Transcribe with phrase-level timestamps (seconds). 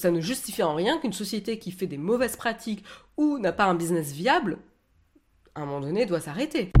[0.00, 2.86] Ça ne justifie en rien qu'une société qui fait des mauvaises pratiques
[3.18, 4.56] ou n'a pas un business viable,
[5.54, 6.72] à un moment donné, doit s'arrêter.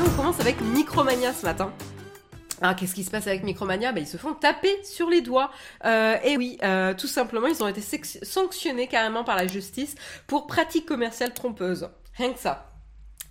[0.00, 1.70] on commence avec Micromania ce matin.
[2.62, 3.92] Alors qu'est-ce qui se passe avec Micromania?
[3.92, 5.50] Bah, Ils se font taper sur les doigts.
[5.84, 7.82] Euh, et oui, euh, tout simplement, ils ont été
[8.22, 9.96] sanctionnés carrément par la justice
[10.26, 11.90] pour pratiques commerciales trompeuses.
[12.16, 12.71] Rien que ça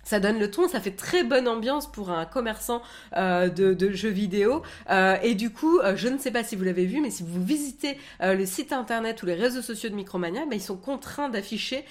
[0.02, 2.82] ça donne le ton, ça fait très bonne ambiance pour un commerçant
[3.16, 4.62] euh, de, jeux vidéo.
[4.90, 7.22] Euh, et du coup, euh, je ne sais pas si vous l'avez vu, mais si
[7.22, 11.28] vous visitez le site internet ou les réseaux sociaux de Micromania, bah, ils sont contraints
[11.28, 11.84] d'afficher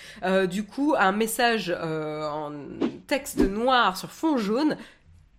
[0.50, 2.52] du coup un message en
[3.08, 4.78] texte noir sur fond jaune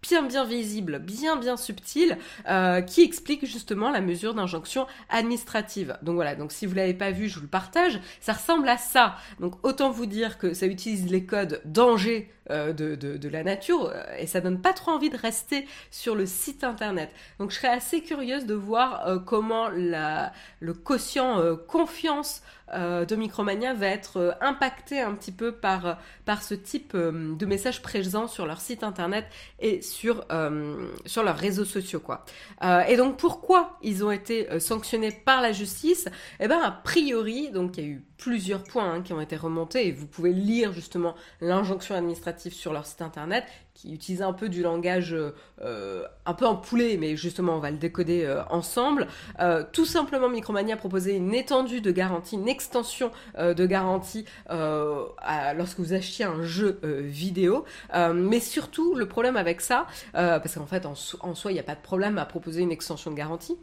[0.02, 5.96] bien bien visible, bien bien subtil, euh, qui explique justement la mesure d'injonction administrative.
[6.02, 8.00] Donc voilà, donc si vous l'avez pas vu, je vous le partage.
[8.20, 9.16] Ça ressemble à ça.
[9.40, 14.02] Donc autant vous dire que ça utilise les codes danger euh, de, la nature euh,
[14.18, 17.08] et ça donne pas trop envie de rester sur le site internet.
[17.38, 22.42] Donc je serais assez curieuse de voir euh, comment la, le quotient confiance
[22.74, 28.28] de Micromania va être impacté un petit peu par, par ce type de messages présents
[28.28, 29.26] sur leur site internet
[29.60, 30.24] et sur,
[31.04, 32.00] sur leurs réseaux sociaux.
[32.00, 32.24] Quoi.
[32.88, 36.08] et donc pourquoi ils ont été sanctionnés par la justice?
[36.40, 39.34] Eh bien a priori, donc il y a eu plusieurs points hein, qui ont été
[39.34, 44.32] remontés et vous pouvez lire justement l'injonction administrative sur leur site internet qui utilise un
[44.32, 45.16] peu du langage
[45.60, 49.08] euh, un peu en poulet, mais justement on va le décoder euh, ensemble.
[49.40, 55.80] Euh, tout simplement, Micromania a proposé une étendue de garantie, une extension de garantie lorsque
[55.80, 57.64] vous achetiez un jeu vidéo.
[58.14, 61.74] mais surtout, le problème avec ça, parce qu'en fait en soi il n'y a pas
[61.74, 63.56] de problème à proposer une extension de garantie.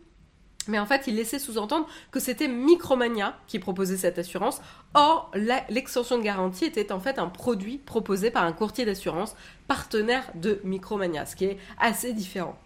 [0.68, 4.62] Mais en fait, il laissait sous-entendre que c'était Micromania qui proposait cette assurance.
[4.94, 5.32] Or,
[5.70, 9.36] l'extension de garantie était en fait un produit proposé par un courtier d'assurance
[9.68, 12.58] partenaire de Micromania, ce qui est assez différent.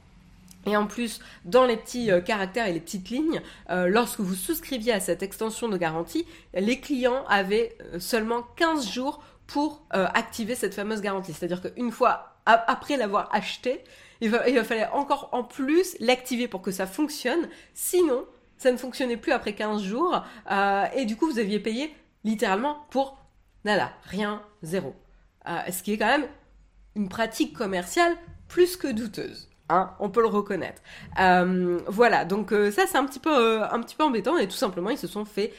[0.65, 4.35] Et en plus, dans les petits euh, caractères et les petites lignes, euh, lorsque vous
[4.35, 9.21] souscriviez à cette extension de garantie, les clients avaient euh, seulement 15 jours
[9.53, 11.31] pour activer cette fameuse garantie.
[11.31, 13.83] C'est-à-dire qu'une fois après l'avoir acheté,
[14.19, 17.47] il va, il falloir encore en plus l'activer pour que ça fonctionne.
[17.75, 18.25] Sinon,
[18.57, 20.23] ça ne fonctionnait plus après 15 jours.
[20.49, 23.17] Euh, et du coup, vous aviez payé littéralement pour
[23.63, 24.95] nada, rien, zéro.
[25.47, 26.27] Euh, ce qui est quand même
[26.95, 28.15] une pratique commerciale
[28.47, 29.49] plus que douteuse.
[29.69, 30.81] Hein, on peut le reconnaître.
[31.21, 34.45] Euh, voilà, donc euh, ça c'est un petit peu euh, un petit peu embêtant et
[34.45, 35.53] tout simplement ils se sont fait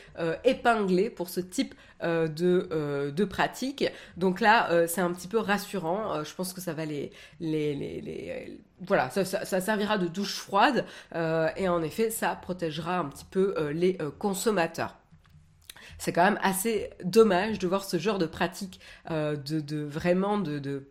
[0.44, 3.86] épingler pour ce type de, pratique.
[4.18, 6.22] Donc là c'est un petit peu rassurant.
[6.22, 7.12] je pense que ça va les
[8.80, 9.24] voilà ça,
[9.60, 10.84] servira de douche froide
[11.56, 14.96] et en effet ça protégera un petit peu les consommateurs
[15.96, 20.88] c'est quand même assez dommage de voir ce genre de pratique de, vraiment de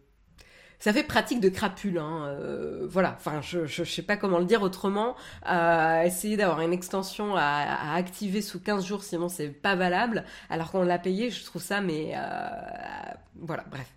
[0.83, 1.97] ça fait pratique de crapule.
[1.97, 5.15] Hein, euh, voilà, enfin, je, je, sais pas comment le dire autrement.
[5.49, 10.25] Euh, essayer d'avoir une extension à, activer sous 15 jours, sinon c'est pas valable.
[10.49, 12.49] Alors qu'on l'a payé, je trouve ça, mais euh,
[13.39, 13.93] voilà, bref.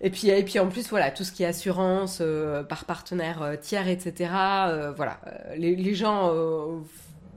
[0.00, 2.22] Et puis, en plus, voilà, tout ce qui est assurance
[2.70, 4.30] par partenaire tiers, etc.
[4.96, 5.20] voilà,
[5.54, 6.32] les, les gens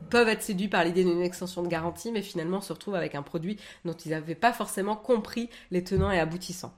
[0.10, 3.24] peuvent être séduits par l'idée d'une extension de garantie, mais finalement se retrouvent avec un
[3.24, 6.72] produit dont ils n'avaient pas forcément compris les tenants et aboutissants.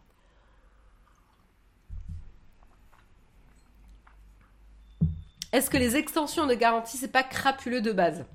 [5.56, 8.26] Est-ce que les extensions de garantie, c'est pas crapuleux de base?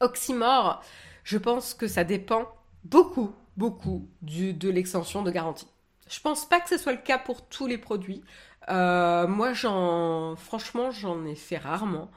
[0.00, 0.82] Oxymore,
[1.24, 2.48] je pense que ça dépend
[2.84, 5.68] beaucoup, beaucoup de l'extension de garantie.
[6.08, 8.24] Je pense pas que ce soit le cas pour tous les produits.
[8.70, 12.10] Euh, moi, j'en, franchement, j'en ai fait rarement.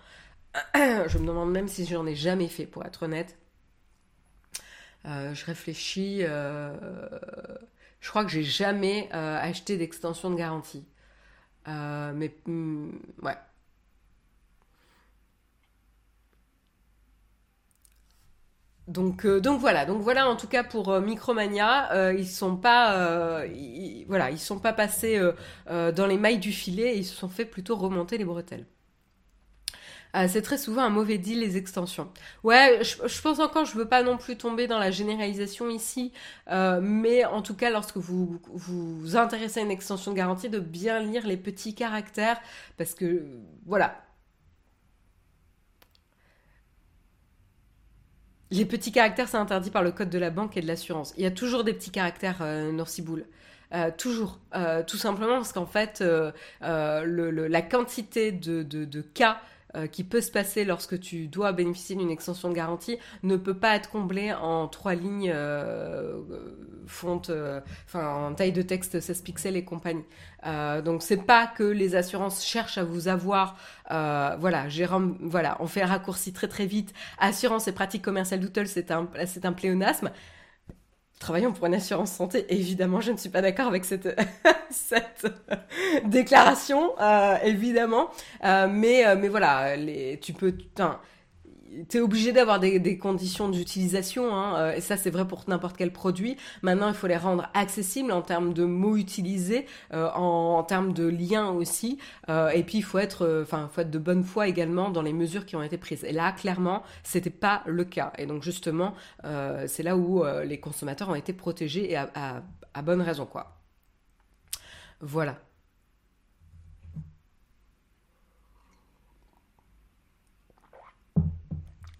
[0.75, 3.37] je me demande même si j'en ai jamais fait, pour être honnête.
[5.03, 6.19] Euh, je réfléchis.
[6.21, 6.73] Euh,
[7.99, 10.85] je crois que j'ai jamais acheté d'extension de garantie.
[11.67, 13.35] mais hmm, ouais,
[18.87, 22.55] Donc, euh, donc voilà, donc voilà en tout cas pour euh, Micromania, euh, ils sont
[22.55, 23.43] pas,
[24.07, 25.19] voilà, ils sont pas passés
[25.69, 28.65] dans les mailles du filet, ils se sont fait plutôt remonter les bretelles.
[30.27, 32.09] c'est très souvent un mauvais deal les extensions.
[32.43, 36.11] Ouais, je, pense encore, je veux pas non plus tomber dans la généralisation ici,
[36.81, 40.99] mais en tout cas lorsque vous vous intéressez à une extension de garantie, de bien
[40.99, 42.39] lire les petits caractères,
[42.77, 43.25] parce que
[43.65, 44.05] voilà,
[48.51, 51.13] Les petits caractères, c'est interdit par le code de la banque et de l'assurance.
[51.17, 53.25] Il y a toujours des petits caractères euh, Norciboul.
[53.73, 54.39] Euh, toujours.
[54.55, 56.31] Euh, tout simplement parce qu'en fait, euh,
[56.61, 59.39] la quantité de, cas
[59.75, 63.53] euh, qui peut se passer lorsque tu dois bénéficier d'une extension de garantie ne peut
[63.53, 66.19] pas être comblé en trois lignes euh,
[66.87, 67.31] fonte,
[67.85, 70.05] enfin en taille de texte 16 pixels et compagnie.
[70.83, 73.57] donc c'est pas que les assurances cherchent à vous avoir,
[73.89, 76.93] voilà, Jérôme, voilà, on fait un raccourci très très vite.
[77.19, 80.11] Assurance et pratique commerciale d'Outel, c'est un, c'est un pléonasme
[81.19, 82.45] travaillons pour une assurance santé.
[82.49, 84.19] évidemment, je ne suis pas d'accord avec cette,
[84.69, 85.25] cette
[86.05, 88.09] déclaration, euh, évidemment.
[88.43, 90.53] Euh, mais, euh, mais voilà, les, tu peux
[91.89, 95.77] tu es obligé d'avoir des, conditions d'utilisation, hein, euh, et ça c'est vrai pour n'importe
[95.77, 96.37] quel produit.
[96.61, 101.05] Maintenant, il faut les rendre accessibles en termes de mots utilisés, euh, en, termes de
[101.05, 101.97] liens aussi,
[102.29, 105.13] euh, et puis il faut être, enfin, faut être de bonne foi également dans les
[105.13, 106.03] mesures qui ont été prises.
[106.03, 108.13] Et là, clairement, c'était pas le cas.
[108.17, 108.93] Et donc justement,
[109.67, 112.09] c'est là où les consommateurs ont été protégés et à,
[112.73, 113.57] à bonne raison, quoi.
[115.01, 115.37] Voilà.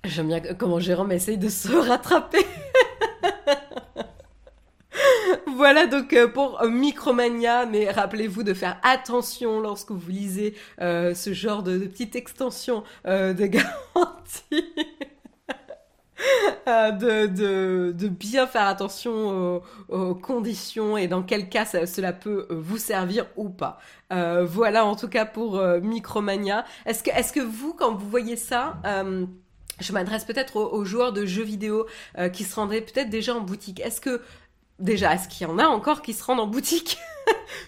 [0.06, 2.46] J'aime bien comment Jérôme essaye de se rattraper.
[5.56, 11.34] voilà donc euh, pour Micromania, mais rappelez-vous de faire attention lorsque vous lisez euh, ce
[11.34, 14.66] genre de, petite extension euh, de garantie.
[16.68, 23.50] de, bien faire attention aux, conditions et dans quel cas cela peut vous servir ou
[23.50, 23.80] pas.
[24.10, 26.64] voilà en tout cas pour Micromania.
[26.86, 28.78] Est-ce que vous, quand vous voyez ça,
[29.80, 31.86] je m'adresse peut-être aux, joueurs de jeux vidéo
[32.18, 33.80] euh, qui se rendraient peut-être déjà en boutique.
[33.80, 34.22] Est-ce que
[34.80, 36.98] déjà, est-ce qu'il y en a encore qui se rendent en boutique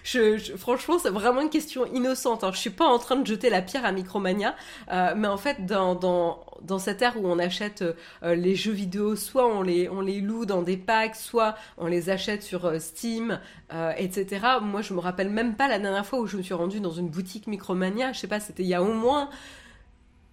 [0.56, 2.44] franchement, c'est vraiment une question innocente.
[2.44, 2.50] Hein.
[2.52, 4.54] Je suis pas en train de jeter la pierre à Micromania,
[4.92, 6.38] euh, mais en fait, dans,
[6.78, 7.82] cette ère où on achète
[8.22, 11.86] euh, les jeux vidéo, soit on les, on les loue dans des packs, soit on
[11.86, 13.40] les achète sur Steam,
[13.96, 14.46] etc.
[14.62, 16.92] Moi, je me rappelle même pas la dernière fois où je me suis rendue dans
[16.92, 18.12] une boutique Micromania.
[18.12, 19.28] Je sais pas, c'était il y a au moins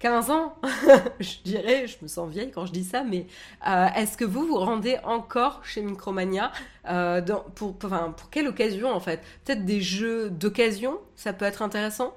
[0.06, 0.54] 15 ans,
[1.20, 3.26] je dirais, je me sens vieille quand je dis ça, mais
[3.66, 6.52] euh, est-ce que vous vous rendez encore chez Micromania
[6.88, 7.20] euh,
[7.56, 9.20] pour, pour, pour quelle occasion en fait?
[9.44, 12.14] Peut-être des jeux d'occasion, ça peut être intéressant?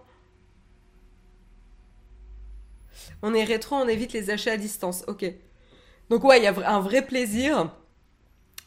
[3.24, 5.26] On est rétro, on évite les achats à distance, ok.
[6.12, 7.72] Donc ouais, il y a un vrai plaisir.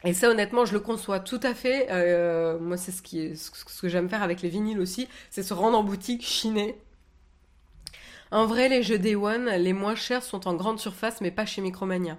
[0.02, 1.86] Et ça, honnêtement, je le conçois tout à fait.
[1.90, 3.00] Euh, moi, c'est ce,
[3.36, 6.76] ce que j'aime faire avec les vinyles aussi, c'est se rendre en boutique, chiner,
[8.32, 11.44] en vrai, les jeux Day One, les moins chers sont en grande surface, mais pas
[11.46, 12.18] chez Micromania.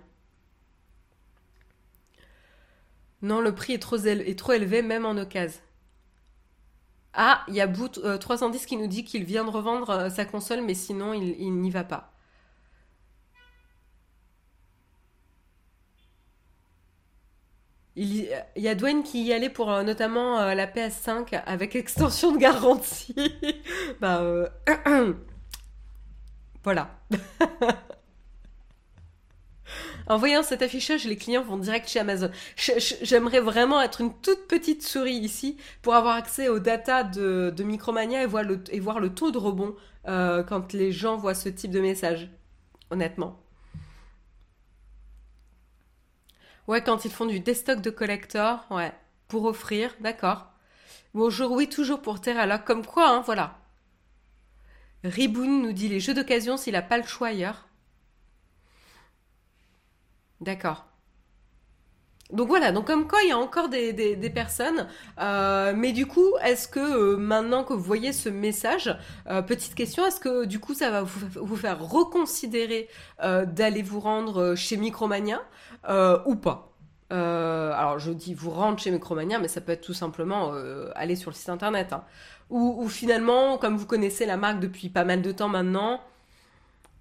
[3.23, 5.61] Non, le prix est trop, élevé, même en occasion.
[7.13, 10.09] Ah, il y a Boot 310 euh, qui nous dit qu'il vient de revendre euh,
[10.09, 12.11] sa console, mais sinon, il, n'y va pas.
[17.95, 22.37] Il y a Dwayne qui y allait pour euh, notamment la PS5 avec extension de
[22.37, 23.15] garantie.
[24.01, 24.21] bah,
[26.63, 26.89] Voilà.
[30.07, 32.29] En voyant cet affichage, les clients vont direct chez Amazon.
[32.57, 38.23] J'aimerais vraiment être une toute petite souris ici pour avoir accès aux data de, Micromania
[38.23, 39.75] et voir, le, taux de rebond
[40.07, 42.29] euh, quand les gens voient ce type de message.
[42.91, 43.39] Honnêtement.
[46.67, 48.93] Ouais, quand ils font du destock de collector, ouais,
[49.27, 50.47] pour offrir, d'accord.
[51.13, 53.57] Bonjour, oui, toujours pour Terra, comme quoi, hein, voilà.
[55.03, 57.67] Riboun nous dit les jeux d'occasion s'il n'a pas le choix ailleurs.
[60.41, 60.85] D'accord.
[62.33, 64.87] Donc voilà, donc comme quoi il y a encore des, personnes,
[65.19, 68.97] euh, mais du coup, est-ce que euh, maintenant que vous voyez ce message,
[69.29, 72.89] euh, petite question, est-ce que du coup ça va vous, faire reconsidérer
[73.21, 75.41] d'aller vous rendre chez Micromania
[76.25, 76.71] ou pas?
[77.11, 80.53] Alors je dis vous rendre chez Micromania, mais ça peut être tout simplement
[80.95, 81.93] aller sur le site internet.
[81.93, 82.03] Hein
[82.49, 86.01] ou, finalement, comme vous connaissez la marque depuis pas mal de temps maintenant,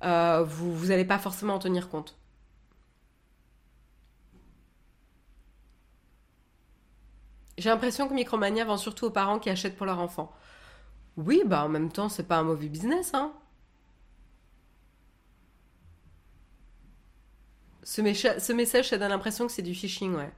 [0.04, 2.16] euh, vous n'allez pas forcément en tenir compte.
[7.58, 10.32] J'ai l'impression que Micromania vend surtout aux parents qui achètent pour leur enfant.
[11.16, 13.32] Oui, bah en même temps, c'est pas un mauvais business, hein.
[17.84, 18.02] Ce,
[18.40, 20.32] ce message, ça donne l'impression que c'est du phishing, ouais.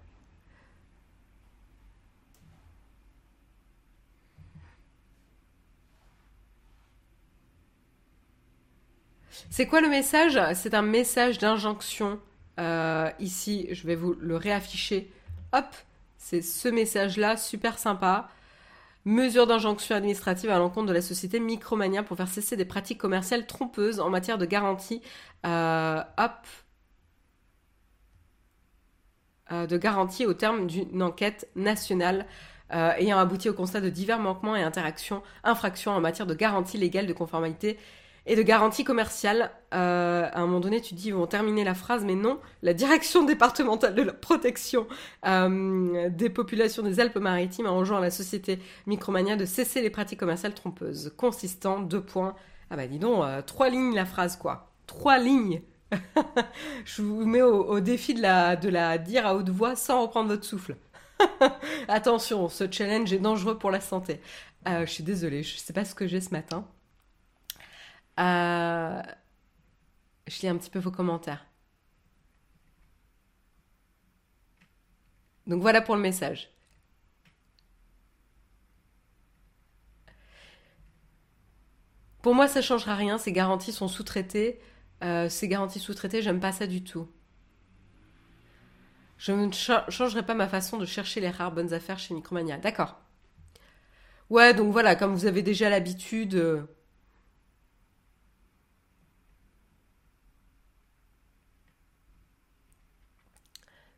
[9.50, 10.40] C'est quoi le message?
[10.54, 12.20] C'est un message d'injonction.
[12.60, 15.10] Euh, ici, je vais vous le réafficher.
[15.52, 15.66] Hop,
[16.18, 18.28] c'est ce message-là, super sympa.
[19.04, 23.46] Mesure d'injonction administrative à l'encontre de la société Micromania pour faire cesser des pratiques commerciales
[23.46, 25.02] trompeuses en matière de garantie.
[25.44, 26.32] Euh, hop.
[29.52, 32.26] Euh, de garantie au terme d'une enquête nationale
[32.70, 37.12] ayant abouti au constat de divers manquements et infractions en matière de garantie légale de
[37.12, 37.78] conformité
[38.26, 39.50] et de garantie commerciale.
[39.74, 42.40] Euh, à un moment donné, tu dis ils vont terminer la phrase, mais non.
[42.62, 44.86] La direction départementale de la protection
[45.26, 50.20] euh, des populations des Alpes-Maritimes a enjoint à la société Micromania de cesser les pratiques
[50.20, 52.34] commerciales trompeuses, consistant deux points.
[52.70, 54.72] Ah bah dis donc, euh, trois lignes la phrase quoi.
[54.86, 55.62] Trois lignes.
[56.84, 60.28] Je vous mets au, défi de la, de la dire à haute voix sans reprendre
[60.28, 60.76] votre souffle.
[61.88, 64.20] Attention, ce challenge est dangereux pour la santé.
[64.66, 66.66] je suis désolée, je ne sais pas ce que j'ai ce matin.
[68.20, 69.02] Euh,
[70.26, 71.46] je lis un petit peu vos commentaires.
[75.46, 76.50] Donc voilà pour le message.
[82.22, 83.18] Pour moi, ça ne changera rien.
[83.18, 84.58] Ces garanties sont sous-traitées.
[85.02, 87.06] Euh, ces garanties sous-traitées, j'aime pas ça du tout.
[89.18, 92.56] Je ne changerai pas ma façon de chercher les rares bonnes affaires chez Micromania.
[92.56, 92.98] D'accord.
[94.30, 96.34] Ouais, donc voilà, comme vous avez déjà l'habitude.
[96.34, 96.62] Euh,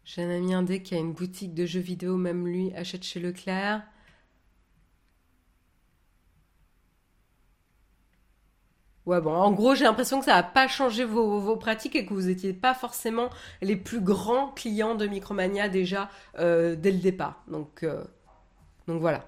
[0.07, 3.19] J'ai un ami indé qui a une boutique de jeux vidéo, même lui achète chez
[3.21, 3.83] Leclerc.
[9.05, 12.15] Ouais, bon, en gros, j'ai l'impression que ça n'a pas changé vos, pratiques et que
[12.15, 13.31] vous n'étiez pas forcément
[13.63, 16.09] les plus grands clients de Micromania déjà
[16.39, 17.43] euh, dès le départ.
[17.49, 18.05] Donc, euh,
[18.87, 19.25] donc voilà.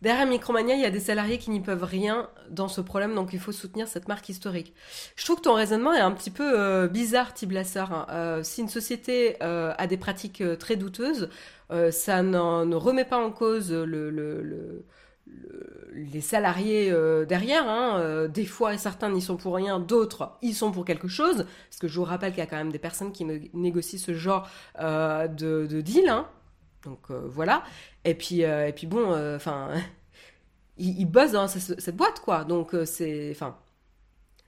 [0.00, 3.32] Derrière Micromania, il y a des salariés qui n'y peuvent rien dans ce problème, donc
[3.32, 4.72] il faut soutenir cette marque historique.
[5.16, 7.92] Je trouve que ton raisonnement est un petit peu euh, bizarre, Tiblassar.
[7.92, 8.06] Hein.
[8.10, 11.28] Euh, si une société euh, a des pratiques très douteuses,
[11.90, 14.84] ça ne remet pas en cause le,
[15.92, 16.90] les salariés
[17.28, 17.68] derrière.
[17.68, 18.26] Hein.
[18.28, 21.44] des fois, certains n'y sont pour rien, d'autres y sont pour quelque chose.
[21.68, 24.14] Parce que je vous rappelle qu'il y a quand même des personnes qui négocient ce
[24.14, 26.08] genre de, deal.
[26.08, 26.26] Hein.
[26.88, 27.62] Donc voilà.
[28.04, 29.70] Et puis, euh, et puis bon, euh, enfin,
[30.78, 32.44] il, bosse dans cette, boîte, quoi.
[32.44, 33.56] Donc euh, c'est, enfin,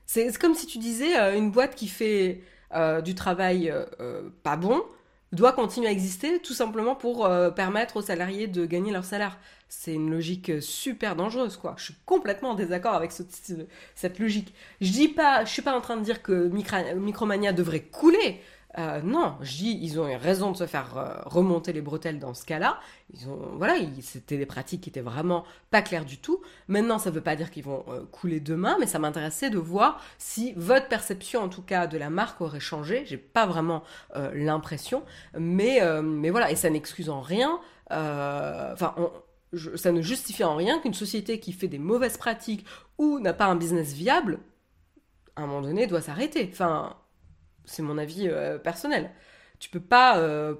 [0.07, 2.41] c'est comme si tu disais une boîte qui fait
[3.03, 3.73] du travail
[4.43, 4.81] pas bon
[5.33, 9.37] doit continuer à exister tout simplement pour permettre aux salariés de gagner leur salaire.
[9.69, 11.75] C'est une logique super dangereuse, quoi.
[11.77, 14.53] Je suis complètement en désaccord avec cette logique.
[14.81, 16.49] Je dis pas, je suis pas en train de dire que
[16.95, 18.41] Micromania devrait couler.
[18.77, 22.33] Euh, non, je ils ont eu raison de se faire euh, remonter les bretelles dans
[22.33, 22.79] ce cas-là.
[23.13, 26.41] Ils ont, voilà, c'était des pratiques qui étaient vraiment pas claires du tout.
[26.67, 29.57] Maintenant, ça ne veut pas dire qu'ils vont euh, couler demain, mais ça m'intéressait de
[29.57, 33.03] voir si votre perception, en tout cas, de la marque aurait changé.
[33.05, 33.83] J'ai pas vraiment
[34.33, 35.03] l'impression,
[35.37, 37.59] mais, mais voilà, et ça n'excuse en rien.
[37.89, 38.95] Enfin,
[39.75, 42.65] ça ne justifie en rien qu'une société qui fait des mauvaises pratiques
[42.97, 44.39] ou n'a pas un business viable,
[45.35, 46.49] à un moment donné, doit s'arrêter.
[46.51, 46.95] Enfin,
[47.65, 49.11] c'est mon avis euh, personnel.
[49.59, 50.55] Tu peux pas euh,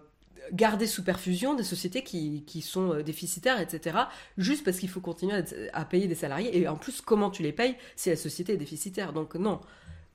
[0.54, 3.98] garder sous perfusion des sociétés qui, sont euh, déficitaires, etc.,
[4.38, 5.44] juste parce qu'il faut continuer
[5.74, 6.58] à, payer des salariés.
[6.58, 9.14] Et en plus, comment tu les payes si la société est déficitaire?
[9.14, 9.60] Donc non,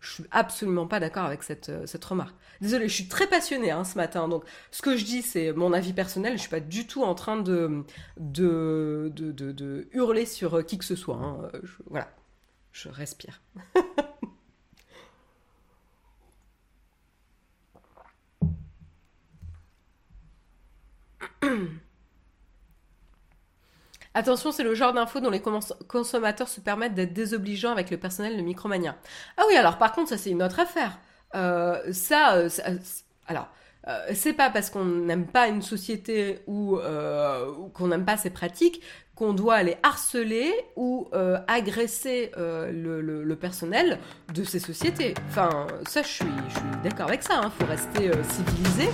[0.00, 2.36] je suis absolument pas d'accord avec cette, cette remarque.
[2.60, 5.72] Désolée, je suis très passionnée hein, ce matin, donc ce que je dis, c'est mon
[5.72, 7.84] avis personnel, je suis pas du tout en train de,
[8.16, 11.16] de, de, hurler sur qui que ce soit.
[11.16, 11.50] Hein.
[11.90, 12.08] voilà,
[12.72, 13.42] je respire.
[24.14, 25.42] Attention, c'est le genre d'infos dont les
[25.88, 28.96] consommateurs se permettent d'être désobligeants avec le personnel de Micromania.
[29.36, 30.98] Ah oui, alors par contre, ça c'est une autre affaire.
[31.34, 32.48] Euh, ça, euh,
[33.26, 33.48] alors,
[33.88, 36.78] euh, c'est pas parce qu'on n'aime pas une société ou,
[37.74, 38.80] qu'on n'aime pas ses pratiques
[39.14, 41.08] qu'on doit aller harceler ou
[41.46, 43.98] agresser le, personnel
[44.32, 45.12] de ces sociétés.
[45.28, 46.24] Enfin, ça, je suis,
[46.82, 47.40] d'accord avec ça.
[47.42, 47.52] Il hein.
[47.58, 48.88] faut rester civilisé.